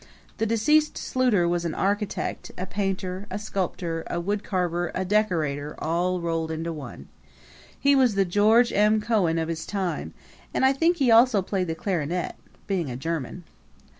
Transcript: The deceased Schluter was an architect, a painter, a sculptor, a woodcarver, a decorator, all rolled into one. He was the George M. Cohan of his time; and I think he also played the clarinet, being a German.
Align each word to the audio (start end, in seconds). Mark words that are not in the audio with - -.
The 0.39 0.47
deceased 0.47 0.95
Schluter 0.97 1.47
was 1.47 1.63
an 1.63 1.75
architect, 1.75 2.49
a 2.57 2.65
painter, 2.65 3.27
a 3.29 3.37
sculptor, 3.37 4.01
a 4.07 4.19
woodcarver, 4.19 4.89
a 4.95 5.05
decorator, 5.05 5.75
all 5.77 6.19
rolled 6.21 6.49
into 6.49 6.73
one. 6.73 7.07
He 7.79 7.95
was 7.95 8.15
the 8.15 8.25
George 8.25 8.73
M. 8.73 8.99
Cohan 8.99 9.37
of 9.37 9.47
his 9.47 9.63
time; 9.63 10.15
and 10.55 10.65
I 10.65 10.73
think 10.73 10.97
he 10.97 11.11
also 11.11 11.43
played 11.43 11.67
the 11.67 11.75
clarinet, 11.75 12.35
being 12.65 12.89
a 12.89 12.97
German. 12.97 13.43